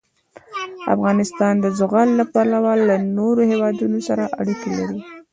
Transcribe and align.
افغانستان 0.95 1.53
د 1.59 1.65
زغال 1.79 2.09
له 2.19 2.25
پلوه 2.33 2.73
له 2.87 2.95
نورو 3.17 3.41
هېوادونو 3.51 3.97
سره 4.07 4.23
اړیکې 4.41 4.69
لري. 4.77 4.99